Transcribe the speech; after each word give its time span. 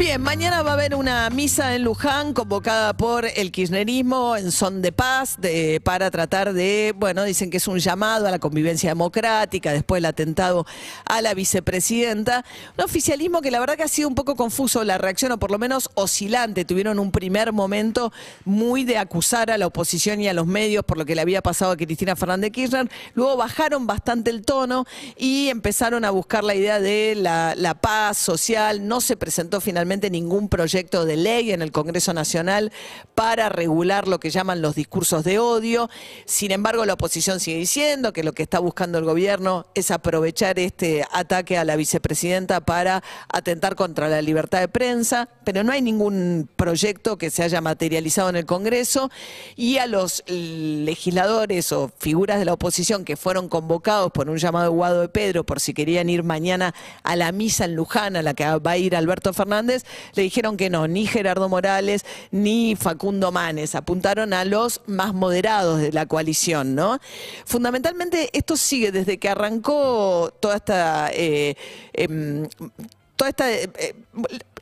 Bien, 0.00 0.22
mañana 0.22 0.62
va 0.62 0.70
a 0.70 0.74
haber 0.74 0.94
una 0.94 1.28
misa 1.28 1.74
en 1.74 1.84
Luján 1.84 2.32
convocada 2.32 2.96
por 2.96 3.26
el 3.26 3.52
kirchnerismo 3.52 4.34
en 4.34 4.50
son 4.50 4.80
de 4.80 4.92
paz 4.92 5.36
de- 5.38 5.78
para 5.84 6.10
tratar 6.10 6.54
de, 6.54 6.94
bueno, 6.96 7.22
dicen 7.22 7.50
que 7.50 7.58
es 7.58 7.68
un 7.68 7.78
llamado 7.78 8.26
a 8.26 8.30
la 8.30 8.38
convivencia 8.38 8.88
democrática, 8.88 9.74
después 9.74 9.98
el 9.98 10.06
atentado 10.06 10.64
a 11.04 11.20
la 11.20 11.34
vicepresidenta. 11.34 12.46
Un 12.78 12.84
oficialismo 12.84 13.42
que 13.42 13.50
la 13.50 13.60
verdad 13.60 13.76
que 13.76 13.82
ha 13.82 13.88
sido 13.88 14.08
un 14.08 14.14
poco 14.14 14.36
confuso 14.36 14.82
la 14.84 14.96
reacción, 14.96 15.32
o 15.32 15.38
por 15.38 15.50
lo 15.50 15.58
menos 15.58 15.90
oscilante. 15.92 16.64
Tuvieron 16.64 16.98
un 16.98 17.12
primer 17.12 17.52
momento 17.52 18.10
muy 18.46 18.84
de 18.84 18.96
acusar 18.96 19.50
a 19.50 19.58
la 19.58 19.66
oposición 19.66 20.18
y 20.22 20.28
a 20.28 20.32
los 20.32 20.46
medios 20.46 20.82
por 20.82 20.96
lo 20.96 21.04
que 21.04 21.14
le 21.14 21.20
había 21.20 21.42
pasado 21.42 21.72
a 21.72 21.76
Cristina 21.76 22.16
Fernández 22.16 22.52
Kirchner. 22.52 22.90
Luego 23.12 23.36
bajaron 23.36 23.86
bastante 23.86 24.30
el 24.30 24.46
tono 24.46 24.86
y 25.18 25.50
empezaron 25.50 26.06
a 26.06 26.10
buscar 26.10 26.42
la 26.42 26.54
idea 26.54 26.80
de 26.80 27.16
la, 27.18 27.54
la 27.54 27.74
paz 27.74 28.16
social. 28.16 28.88
No 28.88 29.02
se 29.02 29.18
presentó 29.18 29.60
finalmente 29.60 29.89
ningún 29.98 30.48
proyecto 30.48 31.04
de 31.04 31.16
ley 31.16 31.50
en 31.50 31.62
el 31.62 31.72
Congreso 31.72 32.14
Nacional 32.14 32.70
para 33.16 33.48
regular 33.48 34.06
lo 34.06 34.20
que 34.20 34.30
llaman 34.30 34.62
los 34.62 34.76
discursos 34.76 35.24
de 35.24 35.40
odio. 35.40 35.90
Sin 36.26 36.52
embargo, 36.52 36.86
la 36.86 36.94
oposición 36.94 37.40
sigue 37.40 37.58
diciendo 37.58 38.12
que 38.12 38.22
lo 38.22 38.32
que 38.32 38.44
está 38.44 38.60
buscando 38.60 38.98
el 38.98 39.04
gobierno 39.04 39.66
es 39.74 39.90
aprovechar 39.90 40.58
este 40.60 41.04
ataque 41.10 41.58
a 41.58 41.64
la 41.64 41.74
vicepresidenta 41.74 42.60
para 42.60 43.02
atentar 43.28 43.74
contra 43.74 44.08
la 44.08 44.22
libertad 44.22 44.60
de 44.60 44.68
prensa, 44.68 45.28
pero 45.44 45.64
no 45.64 45.72
hay 45.72 45.82
ningún 45.82 46.48
proyecto 46.54 47.18
que 47.18 47.30
se 47.30 47.42
haya 47.42 47.60
materializado 47.60 48.28
en 48.28 48.36
el 48.36 48.46
Congreso 48.46 49.10
y 49.56 49.78
a 49.78 49.86
los 49.86 50.22
legisladores 50.28 51.72
o 51.72 51.90
figuras 51.98 52.38
de 52.38 52.44
la 52.44 52.52
oposición 52.52 53.04
que 53.04 53.16
fueron 53.16 53.48
convocados 53.48 54.12
por 54.12 54.30
un 54.30 54.36
llamado 54.36 54.66
de 54.66 54.76
Guado 54.76 55.00
de 55.00 55.08
Pedro 55.08 55.44
por 55.44 55.58
si 55.58 55.74
querían 55.74 56.08
ir 56.08 56.22
mañana 56.22 56.74
a 57.02 57.16
la 57.16 57.32
misa 57.32 57.64
en 57.64 57.74
Luján 57.74 58.16
a 58.16 58.22
la 58.22 58.34
que 58.34 58.44
va 58.44 58.70
a 58.70 58.76
ir 58.76 58.94
Alberto 58.94 59.32
Fernández, 59.32 59.79
le 60.14 60.22
dijeron 60.22 60.56
que 60.56 60.70
no, 60.70 60.88
ni 60.88 61.06
Gerardo 61.06 61.48
Morales 61.48 62.04
ni 62.30 62.76
Facundo 62.76 63.32
Manes, 63.32 63.74
apuntaron 63.74 64.32
a 64.32 64.44
los 64.44 64.80
más 64.86 65.14
moderados 65.14 65.80
de 65.80 65.92
la 65.92 66.06
coalición, 66.06 66.74
¿no? 66.74 66.98
Fundamentalmente 67.44 68.30
esto 68.32 68.56
sigue 68.56 68.92
desde 68.92 69.18
que 69.18 69.28
arrancó 69.28 70.32
toda 70.40 70.56
esta... 70.56 71.10
eh, 71.12 71.54
em, 71.92 72.48
toda 73.20 73.28
esta 73.28 73.52
eh, 73.52 73.68
eh, 73.76 73.94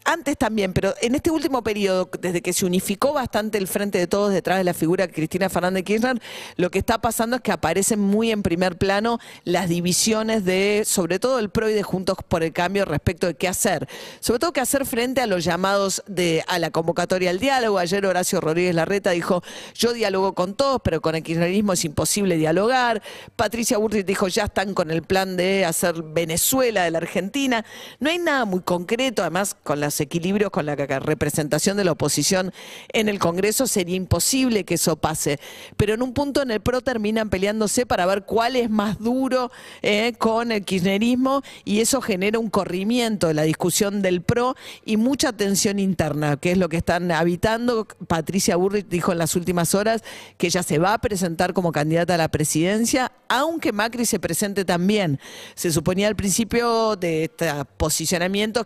antes 0.09 0.39
también, 0.39 0.73
pero 0.73 0.95
en 1.03 1.15
este 1.15 1.31
último 1.31 1.63
periodo, 1.63 2.09
desde 2.19 2.41
que 2.41 2.55
se 2.55 2.65
unificó 2.65 3.13
bastante 3.13 3.59
el 3.59 3.69
frente 3.69 3.99
de 3.99 4.07
todos 4.07 4.33
detrás 4.33 4.57
de 4.57 4.65
la 4.65 4.73
figura 4.73 5.07
de 5.07 5.13
Cristina 5.13 5.51
Fernández 5.51 5.85
Kirchner, 5.85 6.19
lo 6.57 6.71
que 6.71 6.79
está 6.79 6.99
pasando 6.99 7.37
es 7.37 7.43
que 7.43 7.53
aparecen 7.53 8.01
muy 8.01 8.31
en 8.31 8.43
primer 8.43 8.79
plano 8.79 9.19
las 9.45 9.69
divisiones 9.69 10.47
de, 10.47 10.85
sobre 10.87 11.19
todo 11.19 11.39
el 11.39 11.51
PRO 11.51 11.69
y 11.69 11.75
de 11.75 11.83
Juntos 11.83 12.17
por 12.27 12.43
el 12.43 12.55
Cambio 12.55 12.87
respecto 12.87 13.27
de 13.27 13.35
qué 13.35 13.49
hacer. 13.49 13.87
Sobre 14.21 14.39
todo 14.39 14.55
qué 14.55 14.63
hacer 14.63 14.87
frente 14.87 15.21
a 15.21 15.27
los 15.27 15.45
llamados 15.45 16.03
de, 16.07 16.43
a 16.49 16.59
la 16.59 16.71
convocatoria 16.71 17.29
al 17.29 17.39
diálogo. 17.39 17.79
Ayer 17.79 18.07
Horacio 18.07 18.41
Rodríguez 18.41 18.75
Larreta 18.75 19.11
dijo, 19.11 19.43
yo 19.75 19.93
dialogo 19.93 20.35
con 20.35 20.55
todos, 20.55 20.81
pero 20.83 21.03
con 21.03 21.17
el 21.17 21.23
kirchnerismo 21.23 21.75
es 21.75 21.85
imposible 21.85 22.39
dialogar. 22.39 23.03
Patricia 23.37 23.77
Burrich 23.77 24.07
dijo, 24.07 24.29
ya 24.29 24.45
están 24.45 24.73
con 24.73 24.91
el 24.91 25.03
plan 25.03 25.37
de 25.37 25.67
hacer 25.67 26.03
Venezuela 26.03 26.85
de 26.85 26.93
la 26.93 26.99
Argentina. 26.99 27.63
No 28.01 28.09
hay 28.09 28.19
nada 28.19 28.47
muy 28.49 28.61
concreto, 28.61 29.23
además 29.23 29.57
con 29.63 29.81
los 29.81 30.01
equilibrios, 30.01 30.51
con 30.51 30.67
la 30.67 30.75
representación 30.75 31.77
de 31.77 31.85
la 31.85 31.93
oposición 31.93 32.53
en 32.93 33.09
el 33.09 33.19
Congreso, 33.19 33.67
sería 33.67 33.97
imposible 33.97 34.65
que 34.65 34.75
eso 34.75 34.97
pase. 34.97 35.39
Pero 35.77 35.95
en 35.95 36.03
un 36.03 36.13
punto 36.13 36.43
en 36.43 36.51
el 36.51 36.61
PRO 36.61 36.81
terminan 36.81 37.31
peleándose 37.31 37.87
para 37.87 38.07
ver 38.07 38.25
cuál 38.25 38.57
es 38.57 38.71
más 38.71 38.99
duro 38.99 39.51
eh, 39.83 40.15
con 40.19 40.51
el 40.53 40.65
kirchnerismo 40.65 41.43
y 41.65 41.81
eso 41.81 42.01
genera 42.01 42.39
un 42.39 42.51
corrimiento 42.51 43.29
de 43.29 43.35
la 43.35 43.43
discusión 43.43 44.03
del 44.03 44.23
PRO 44.23 44.57
y 44.85 44.97
mucha 44.97 45.33
tensión 45.33 45.79
interna, 45.79 46.37
que 46.37 46.53
es 46.53 46.59
lo 46.59 46.69
que 46.69 46.79
están 46.79 47.13
habitando. 47.13 47.87
Patricia 48.07 48.57
Burrich 48.57 48.89
dijo 48.89 49.13
en 49.13 49.19
las 49.19 49.37
últimas 49.37 49.75
horas 49.75 50.03
que 50.37 50.49
ella 50.49 50.63
se 50.63 50.79
va 50.79 50.95
a 50.95 50.99
presentar 50.99 51.53
como 51.53 51.73
candidata 51.73 52.15
a 52.15 52.19
la 52.19 52.29
presidencia, 52.29 53.13
aunque 53.29 53.73
Macri 53.73 54.07
se 54.07 54.19
presente 54.19 54.65
también. 54.65 55.21
Se 55.55 55.71
suponía 55.71 56.09
al 56.09 56.17
principio 56.17 56.97
de 56.97 57.25
estos 57.25 57.49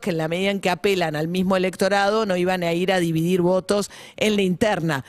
que 0.00 0.10
en 0.10 0.18
la 0.18 0.28
medida 0.28 0.50
en 0.50 0.60
que 0.60 0.70
apelan 0.70 1.16
al 1.16 1.28
mismo 1.28 1.56
electorado 1.56 2.26
no 2.26 2.36
iban 2.36 2.62
a 2.62 2.72
ir 2.72 2.92
a 2.92 3.00
dividir 3.00 3.40
votos 3.40 3.90
en 4.16 4.36
la 4.36 4.42
interna. 4.42 5.04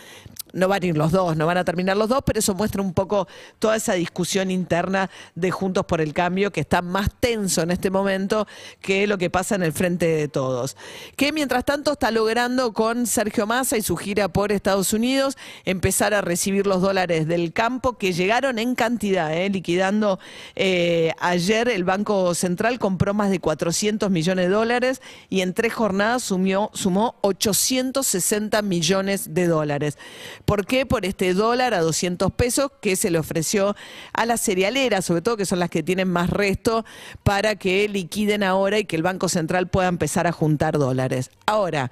No 0.53 0.67
van 0.67 0.83
a 0.83 0.85
ir 0.85 0.97
los 0.97 1.11
dos, 1.11 1.35
no 1.35 1.45
van 1.45 1.57
a 1.57 1.65
terminar 1.65 1.97
los 1.97 2.09
dos, 2.09 2.21
pero 2.25 2.39
eso 2.39 2.53
muestra 2.53 2.81
un 2.81 2.93
poco 2.93 3.27
toda 3.59 3.75
esa 3.75 3.93
discusión 3.93 4.51
interna 4.51 5.09
de 5.35 5.51
Juntos 5.51 5.85
por 5.85 5.99
el 5.99 6.13
Cambio 6.13 6.51
que 6.51 6.61
está 6.61 6.81
más 6.81 7.09
tenso 7.19 7.61
en 7.61 7.71
este 7.71 7.89
momento 7.89 8.47
que 8.79 9.07
lo 9.07 9.17
que 9.17 9.29
pasa 9.29 9.55
en 9.55 9.63
el 9.63 9.73
frente 9.73 10.05
de 10.05 10.27
todos. 10.27 10.77
Que 11.15 11.31
mientras 11.31 11.65
tanto 11.65 11.93
está 11.93 12.11
logrando 12.11 12.73
con 12.73 13.07
Sergio 13.07 13.47
Massa 13.47 13.77
y 13.77 13.81
su 13.81 13.97
gira 13.97 14.27
por 14.27 14.51
Estados 14.51 14.93
Unidos 14.93 15.37
empezar 15.65 16.13
a 16.13 16.21
recibir 16.21 16.67
los 16.67 16.81
dólares 16.81 17.27
del 17.27 17.51
campo 17.51 17.97
que 17.97 18.13
llegaron 18.13 18.59
en 18.59 18.75
cantidad, 18.75 19.35
¿eh? 19.35 19.49
liquidando 19.49 20.19
eh, 20.55 21.13
ayer 21.19 21.67
el 21.67 21.83
Banco 21.83 22.35
Central 22.35 22.79
compró 22.79 23.13
más 23.13 23.29
de 23.29 23.39
400 23.39 24.11
millones 24.11 24.47
de 24.47 24.53
dólares 24.53 25.01
y 25.29 25.41
en 25.41 25.53
tres 25.53 25.73
jornadas 25.73 26.23
sumó 26.23 27.15
860 27.21 28.61
millones 28.61 29.33
de 29.33 29.47
dólares. 29.47 29.97
¿Por 30.45 30.65
qué? 30.65 30.85
Por 30.85 31.05
este 31.05 31.33
dólar 31.33 31.73
a 31.73 31.81
200 31.81 32.31
pesos 32.33 32.71
que 32.81 32.95
se 32.95 33.09
le 33.09 33.19
ofreció 33.19 33.75
a 34.13 34.25
las 34.25 34.41
cerealeras, 34.41 35.05
sobre 35.05 35.21
todo 35.21 35.37
que 35.37 35.45
son 35.45 35.59
las 35.59 35.69
que 35.69 35.83
tienen 35.83 36.09
más 36.09 36.29
resto, 36.29 36.85
para 37.23 37.55
que 37.55 37.87
liquiden 37.87 38.43
ahora 38.43 38.79
y 38.79 38.85
que 38.85 38.95
el 38.95 39.03
Banco 39.03 39.29
Central 39.29 39.67
pueda 39.67 39.87
empezar 39.87 40.27
a 40.27 40.31
juntar 40.31 40.77
dólares. 40.77 41.31
Ahora, 41.45 41.91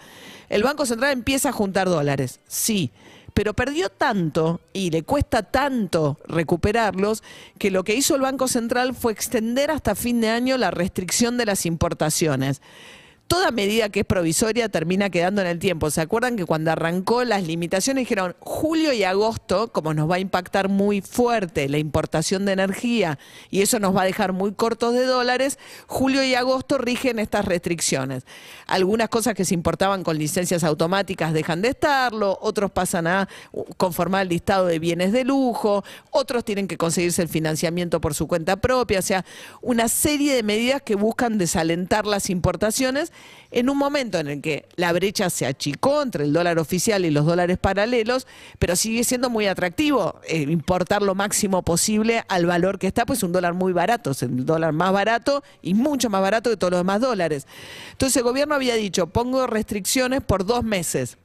el 0.49 0.63
Banco 0.63 0.85
Central 0.85 1.13
empieza 1.13 1.49
a 1.49 1.53
juntar 1.53 1.87
dólares, 1.87 2.39
sí 2.47 2.91
pero 3.33 3.53
perdió 3.53 3.89
tanto 3.89 4.61
y 4.73 4.89
le 4.91 5.03
cuesta 5.03 5.43
tanto 5.43 6.17
recuperarlos 6.27 7.23
que 7.57 7.71
lo 7.71 7.83
que 7.83 7.95
hizo 7.95 8.15
el 8.15 8.21
Banco 8.21 8.47
Central 8.47 8.93
fue 8.93 9.13
extender 9.13 9.71
hasta 9.71 9.95
fin 9.95 10.21
de 10.21 10.29
año 10.29 10.57
la 10.57 10.71
restricción 10.71 11.37
de 11.37 11.45
las 11.45 11.65
importaciones. 11.65 12.61
Toda 13.31 13.49
medida 13.51 13.87
que 13.87 14.01
es 14.01 14.05
provisoria 14.05 14.67
termina 14.67 15.09
quedando 15.09 15.39
en 15.39 15.47
el 15.47 15.57
tiempo. 15.57 15.89
¿Se 15.89 16.01
acuerdan 16.01 16.35
que 16.35 16.45
cuando 16.45 16.69
arrancó 16.69 17.23
las 17.23 17.43
limitaciones 17.43 18.01
dijeron 18.01 18.35
julio 18.41 18.91
y 18.91 19.05
agosto, 19.05 19.71
como 19.71 19.93
nos 19.93 20.11
va 20.11 20.15
a 20.15 20.19
impactar 20.19 20.67
muy 20.67 20.99
fuerte 20.99 21.69
la 21.69 21.77
importación 21.77 22.43
de 22.43 22.51
energía 22.51 23.17
y 23.49 23.61
eso 23.61 23.79
nos 23.79 23.95
va 23.95 24.01
a 24.01 24.05
dejar 24.05 24.33
muy 24.33 24.51
cortos 24.51 24.93
de 24.95 25.05
dólares, 25.05 25.59
julio 25.87 26.25
y 26.25 26.35
agosto 26.35 26.77
rigen 26.77 27.19
estas 27.19 27.45
restricciones. 27.45 28.25
Algunas 28.67 29.07
cosas 29.07 29.33
que 29.33 29.45
se 29.45 29.53
importaban 29.53 30.03
con 30.03 30.17
licencias 30.17 30.65
automáticas 30.65 31.31
dejan 31.31 31.61
de 31.61 31.69
estarlo, 31.69 32.37
otros 32.41 32.69
pasan 32.71 33.07
a 33.07 33.29
conformar 33.77 34.23
el 34.23 34.27
listado 34.27 34.65
de 34.65 34.77
bienes 34.77 35.13
de 35.13 35.23
lujo, 35.23 35.85
otros 36.09 36.43
tienen 36.43 36.67
que 36.67 36.75
conseguirse 36.75 37.21
el 37.21 37.29
financiamiento 37.29 38.01
por 38.01 38.13
su 38.13 38.27
cuenta 38.27 38.57
propia, 38.57 38.99
o 38.99 39.03
sea, 39.03 39.23
una 39.61 39.87
serie 39.87 40.35
de 40.35 40.43
medidas 40.43 40.81
que 40.81 40.95
buscan 40.95 41.37
desalentar 41.37 42.05
las 42.05 42.29
importaciones 42.29 43.13
en 43.51 43.69
un 43.69 43.77
momento 43.77 44.17
en 44.17 44.27
el 44.27 44.41
que 44.41 44.65
la 44.75 44.93
brecha 44.93 45.29
se 45.29 45.45
achicó 45.45 46.01
entre 46.01 46.23
el 46.23 46.33
dólar 46.33 46.57
oficial 46.57 47.05
y 47.05 47.11
los 47.11 47.25
dólares 47.25 47.57
paralelos, 47.57 48.25
pero 48.59 48.75
sigue 48.75 49.03
siendo 49.03 49.29
muy 49.29 49.47
atractivo 49.47 50.21
eh, 50.27 50.41
importar 50.41 51.01
lo 51.01 51.15
máximo 51.15 51.61
posible 51.61 52.23
al 52.29 52.45
valor 52.45 52.79
que 52.79 52.87
está, 52.87 53.05
pues 53.05 53.23
un 53.23 53.33
dólar 53.33 53.53
muy 53.53 53.73
barato, 53.73 54.11
es 54.11 54.23
el 54.23 54.45
dólar 54.45 54.71
más 54.73 54.93
barato 54.93 55.43
y 55.61 55.73
mucho 55.73 56.09
más 56.09 56.21
barato 56.21 56.49
que 56.49 56.57
todos 56.57 56.71
los 56.71 56.79
demás 56.79 57.01
dólares. 57.01 57.45
Entonces 57.91 58.17
el 58.17 58.23
gobierno 58.23 58.55
había 58.55 58.75
dicho, 58.75 59.07
pongo 59.07 59.47
restricciones 59.47 60.21
por 60.21 60.45
dos 60.45 60.63
meses. 60.63 61.17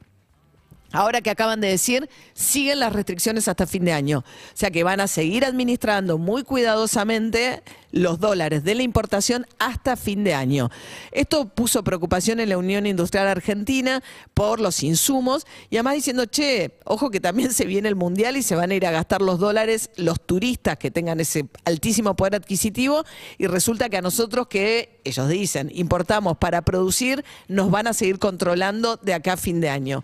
Ahora 0.93 1.21
que 1.21 1.29
acaban 1.29 1.59
de 1.59 1.67
decir, 1.67 2.09
siguen 2.33 2.79
las 2.79 2.93
restricciones 2.93 3.47
hasta 3.47 3.67
fin 3.67 3.83
de 3.83 3.91
año. 3.91 4.19
O 4.19 4.23
sea 4.53 4.71
que 4.71 4.83
van 4.83 5.01
a 5.01 5.07
seguir 5.07 5.43
administrando 5.43 6.17
muy 6.17 6.43
cuidadosamente 6.43 7.61
los 7.91 8.19
dólares 8.19 8.63
de 8.63 8.75
la 8.75 8.83
importación 8.83 9.45
hasta 9.59 9.95
fin 9.95 10.23
de 10.23 10.33
año. 10.33 10.69
Esto 11.11 11.47
puso 11.49 11.83
preocupación 11.83 12.39
en 12.39 12.49
la 12.49 12.57
Unión 12.57 12.85
Industrial 12.85 13.27
Argentina 13.27 14.03
por 14.33 14.59
los 14.59 14.83
insumos 14.83 15.45
y 15.69 15.77
además 15.77 15.95
diciendo, 15.95 16.25
che, 16.25 16.77
ojo 16.85 17.09
que 17.09 17.19
también 17.19 17.53
se 17.53 17.65
viene 17.65 17.89
el 17.89 17.95
Mundial 17.95 18.37
y 18.37 18.43
se 18.43 18.55
van 18.55 18.71
a 18.71 18.75
ir 18.75 18.85
a 18.85 18.91
gastar 18.91 19.21
los 19.21 19.39
dólares 19.39 19.89
los 19.95 20.19
turistas 20.21 20.77
que 20.77 20.91
tengan 20.91 21.19
ese 21.19 21.47
altísimo 21.65 22.15
poder 22.15 22.35
adquisitivo 22.35 23.03
y 23.37 23.47
resulta 23.47 23.89
que 23.89 23.97
a 23.97 24.01
nosotros 24.01 24.47
que, 24.47 24.99
ellos 25.03 25.29
dicen, 25.29 25.71
importamos 25.73 26.37
para 26.37 26.61
producir, 26.63 27.23
nos 27.47 27.71
van 27.71 27.87
a 27.87 27.93
seguir 27.93 28.19
controlando 28.19 28.97
de 28.97 29.13
acá 29.13 29.33
a 29.33 29.37
fin 29.37 29.61
de 29.61 29.69
año. 29.69 30.03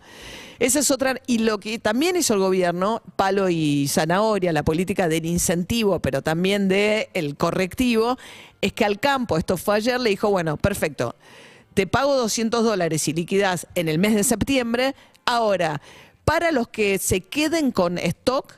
Esa 0.59 0.79
es 0.79 0.91
otra. 0.91 1.15
Y 1.27 1.39
lo 1.39 1.59
que 1.59 1.79
también 1.79 2.15
hizo 2.15 2.35
el 2.35 2.39
gobierno, 2.39 3.01
palo 3.15 3.49
y 3.49 3.87
zanahoria, 3.89 4.53
la 4.53 4.63
política 4.63 5.09
del 5.09 5.25
incentivo, 5.25 5.99
pero 5.99 6.21
también 6.21 6.69
del 6.69 7.35
es 8.61 8.73
que 8.73 8.85
al 8.85 8.99
campo, 8.99 9.37
esto 9.37 9.57
fue 9.57 9.75
ayer, 9.75 9.99
le 9.99 10.09
dijo, 10.09 10.29
bueno, 10.29 10.57
perfecto, 10.57 11.15
te 11.73 11.87
pago 11.87 12.15
200 12.15 12.63
dólares 12.63 13.07
y 13.07 13.13
liquidás 13.13 13.67
en 13.75 13.89
el 13.89 13.99
mes 13.99 14.15
de 14.15 14.23
septiembre. 14.23 14.95
Ahora, 15.25 15.81
para 16.25 16.51
los 16.51 16.67
que 16.67 16.97
se 16.99 17.21
queden 17.21 17.71
con 17.71 17.97
stock, 17.97 18.53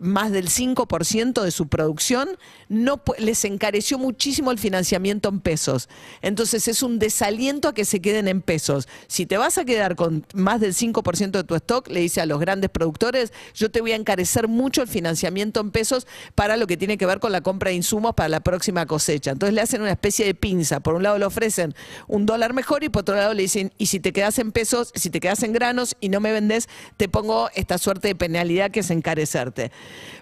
más 0.00 0.32
del 0.32 0.48
5% 0.48 1.42
de 1.42 1.50
su 1.50 1.68
producción, 1.68 2.28
no 2.68 3.02
les 3.18 3.44
encareció 3.44 3.98
muchísimo 3.98 4.50
el 4.50 4.58
financiamiento 4.58 5.28
en 5.28 5.40
pesos. 5.40 5.88
Entonces 6.22 6.66
es 6.68 6.82
un 6.82 6.98
desaliento 6.98 7.68
a 7.68 7.74
que 7.74 7.84
se 7.84 8.00
queden 8.00 8.26
en 8.28 8.42
pesos. 8.42 8.88
Si 9.06 9.26
te 9.26 9.36
vas 9.36 9.58
a 9.58 9.64
quedar 9.64 9.96
con 9.96 10.26
más 10.34 10.60
del 10.60 10.74
5% 10.74 11.30
de 11.30 11.44
tu 11.44 11.54
stock, 11.54 11.88
le 11.88 12.00
dice 12.00 12.20
a 12.20 12.26
los 12.26 12.40
grandes 12.40 12.70
productores, 12.70 13.32
yo 13.54 13.70
te 13.70 13.80
voy 13.80 13.92
a 13.92 13.96
encarecer 13.96 14.48
mucho 14.48 14.82
el 14.82 14.88
financiamiento 14.88 15.60
en 15.60 15.70
pesos 15.70 16.06
para 16.34 16.56
lo 16.56 16.66
que 16.66 16.76
tiene 16.76 16.96
que 16.96 17.06
ver 17.06 17.20
con 17.20 17.32
la 17.32 17.42
compra 17.42 17.70
de 17.70 17.76
insumos 17.76 18.14
para 18.14 18.28
la 18.28 18.40
próxima 18.40 18.86
cosecha. 18.86 19.32
Entonces 19.32 19.54
le 19.54 19.60
hacen 19.60 19.82
una 19.82 19.92
especie 19.92 20.24
de 20.24 20.34
pinza. 20.34 20.80
Por 20.80 20.94
un 20.94 21.02
lado 21.02 21.18
le 21.18 21.26
ofrecen 21.26 21.74
un 22.08 22.26
dólar 22.26 22.54
mejor 22.54 22.84
y 22.84 22.88
por 22.88 23.02
otro 23.02 23.16
lado 23.16 23.34
le 23.34 23.42
dicen, 23.42 23.72
y 23.78 23.86
si 23.86 24.00
te 24.00 24.12
quedas 24.12 24.38
en 24.38 24.52
pesos, 24.52 24.92
si 24.94 25.10
te 25.10 25.20
quedas 25.20 25.42
en 25.42 25.52
granos 25.52 25.96
y 26.00 26.08
no 26.08 26.20
me 26.20 26.32
vendes, 26.32 26.68
te 26.96 27.08
pongo 27.08 27.50
esta 27.54 27.78
suerte 27.78 28.08
de 28.08 28.14
penalidad 28.14 28.70
que 28.70 28.80
es 28.80 28.90
encarecerte. 28.90 29.70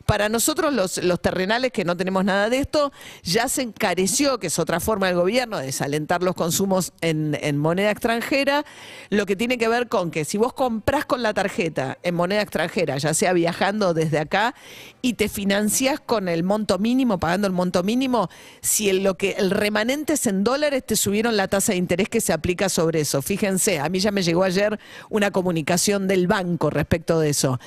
Para 0.07 0.29
nosotros 0.29 0.73
los, 0.73 1.21
terrenales 1.21 1.71
que 1.71 1.85
no 1.85 1.97
tenemos 1.97 2.25
nada 2.25 2.49
de 2.49 2.59
esto, 2.59 2.93
ya 3.23 3.47
se 3.49 3.63
encareció, 3.63 4.39
que 4.39 4.47
es 4.47 4.59
otra 4.59 4.81
forma 4.81 5.09
del 5.09 5.17
gobierno 5.17 5.59
de 5.59 5.67
desalentar 5.67 6.23
los 6.23 6.35
consumos 6.35 6.93
en, 7.03 7.59
moneda 7.59 7.91
extranjera, 7.91 8.65
lo 9.11 9.27
que 9.27 9.37
tiene 9.37 9.59
que 9.59 9.69
ver 9.69 9.89
con 9.89 10.11
que 10.11 10.25
si 10.25 10.39
vos 10.39 10.55
comprás 10.55 11.05
con 11.05 11.23
la 11.23 11.35
tarjeta 11.35 11.99
en 12.03 12.15
moneda 12.15 12.41
extranjera, 12.41 12.97
ya 12.97 13.13
sea 13.13 13.35
viajando 13.35 13.93
desde 13.93 14.19
acá, 14.19 14.55
y 15.03 15.15
te 15.15 15.29
financiás 15.29 16.01
con 16.01 16.29
el 16.29 16.43
monto 16.43 16.79
mínimo, 16.79 17.19
pagando 17.19 17.47
el 17.47 17.53
monto 17.53 17.83
mínimo, 17.83 18.31
si 18.63 18.91
lo 18.93 19.17
que 19.17 19.33
el 19.33 19.51
remanente 19.51 20.15
es 20.15 20.27
en 20.27 20.43
dólares, 20.43 20.85
te 20.87 20.97
subieron 20.97 21.37
la 21.37 21.49
tasa 21.49 21.73
de 21.73 21.79
interés 21.79 22.09
que 22.09 22.21
se 22.21 22.33
aplica 22.33 22.69
sobre 22.69 23.01
eso. 23.01 23.21
Fíjense, 23.21 23.79
a 23.79 23.89
mí 23.89 24.01
ya 24.01 24.11
me 24.11 24.23
llegó 24.23 24.45
ayer 24.45 24.79
una 25.11 25.31
comunicación 25.31 26.09
del 26.09 26.27
banco 26.27 26.71
respecto 26.71 27.21
de 27.21 27.31
eso. 27.31 27.59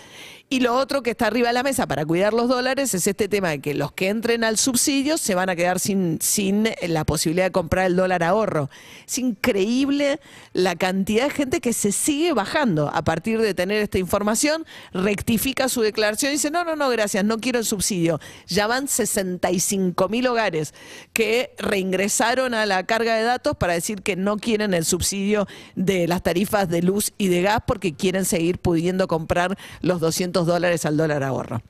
Y 0.54 0.60
lo 0.60 0.76
otro 0.76 1.02
que 1.02 1.12
está 1.12 1.28
arriba 1.28 1.48
de 1.48 1.54
la 1.54 1.64
mesa 1.64 1.88
para 1.88 2.06
cuidar 2.06 2.34
los 2.34 2.50
dólares 2.50 2.94
es 2.94 3.08
este 3.08 3.30
tema 3.30 3.52
de 3.52 3.60
que 3.62 3.74
los 3.74 3.94
que 3.94 4.10
entren 4.10 4.44
al 4.44 4.58
subsidio 4.58 5.18
se 5.18 5.34
van 5.34 5.50
a 5.50 5.56
quedar 5.56 5.80
sin, 5.80 6.20
sin 6.20 6.68
la 6.90 7.06
posibilidad 7.06 7.46
de 7.46 7.54
comprar 7.54 7.86
el 7.86 7.96
dólar 7.96 8.22
ahorro. 8.22 8.70
Es 9.08 9.18
increíble 9.18 10.20
la 10.52 10.76
cantidad 10.76 11.24
de 11.24 11.30
gente 11.30 11.62
que 11.62 11.72
se 11.72 11.94
sigue 11.94 12.34
bajando 12.34 12.92
a 12.94 13.02
partir 13.02 13.40
de 13.40 13.54
tener 13.54 13.82
esta 13.82 13.98
información, 13.98 14.66
rectifica 14.92 15.70
su 15.70 15.84
declaración 15.84 16.32
y 16.32 16.36
dice, 16.36 16.52
no, 16.52 16.66
no, 16.66 16.76
no, 16.76 16.90
gracias, 16.90 17.24
no 17.24 17.38
quiero 17.38 17.58
el 17.58 17.66
subsidio. 17.66 18.20
Ya 18.48 18.68
van 18.68 18.90
65 18.90 20.10
mil 20.10 20.28
hogares 20.28 20.74
que 21.14 21.56
reingresaron 21.60 22.56
a 22.56 22.66
la 22.66 22.86
carga 22.86 23.16
de 23.16 23.24
datos 23.24 23.56
para 23.56 23.72
decir 23.72 24.02
que 24.02 24.18
no 24.18 24.36
quieren 24.36 24.74
el 24.74 24.84
subsidio 24.84 25.48
de 25.76 26.10
las 26.10 26.24
tarifas 26.24 26.68
de 26.68 26.82
luz 26.82 27.14
y 27.18 27.30
de 27.30 27.42
gas 27.42 27.64
porque 27.66 27.94
quieren 27.94 28.26
seguir 28.26 28.60
pudiendo 28.60 29.08
comprar 29.08 29.58
los 29.80 30.02
200 30.02 30.41
dólares 30.46 30.86
al 30.86 30.98
dólar 30.98 31.24
ahorro. 31.24 31.62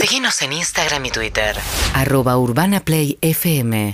Síguenos 0.00 0.40
en 0.42 0.52
Instagram 0.52 1.06
y 1.06 1.10
Twitter. 1.10 1.56
Arroba 1.94 2.38
Urbana 2.38 2.80
Play 2.80 3.18
FM. 3.20 3.92